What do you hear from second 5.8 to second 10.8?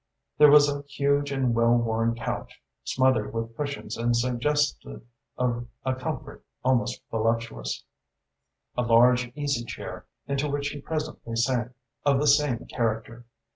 a comfort almost voluptuous; a large easy chair, into which